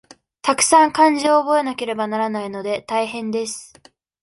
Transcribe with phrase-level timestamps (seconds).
[0.41, 3.79] たくさん漢字を覚えなければならないので、大変です。